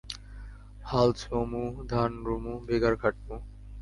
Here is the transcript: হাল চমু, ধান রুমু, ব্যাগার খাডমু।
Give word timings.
হাল 0.85 1.09
চমু, 1.21 1.63
ধান 1.91 2.11
রুমু, 2.25 2.53
ব্যাগার 2.67 2.95
খাডমু। 3.01 3.35